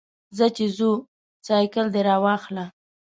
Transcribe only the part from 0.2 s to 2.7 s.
ځه چې ځو، سایکل دې راواخله.